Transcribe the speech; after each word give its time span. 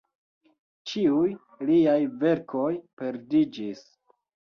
Ĉiuj 0.91 1.27
liaj 1.69 1.97
verkoj 2.23 2.71
perdiĝis. 3.03 3.85